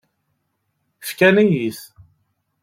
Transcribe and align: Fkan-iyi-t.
Fkan-iyi-t. 1.07 1.79